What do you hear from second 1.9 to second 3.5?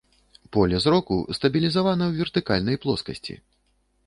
ў вертыкальнай плоскасці.